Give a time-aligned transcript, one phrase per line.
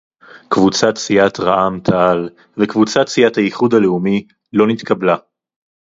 [0.47, 5.15] "קבוצת סיעת רע"ם-תע"ל וקבוצת סיעת האיחוד הלאומי לא נתקבלה"